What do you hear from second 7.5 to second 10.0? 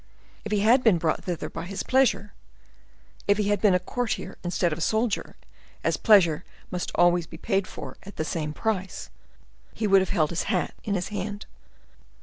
for at the same price—he